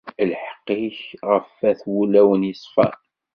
[0.29, 0.99] Lḥeqq-ik
[1.29, 2.95] ɣef wat wulawen yeṣfan.